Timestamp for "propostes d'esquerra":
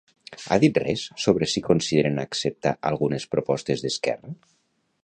3.37-4.35